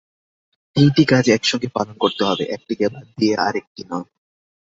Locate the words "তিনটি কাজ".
0.75-1.25